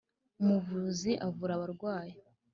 [0.41, 2.13] Umuvuzi avura abarwayi.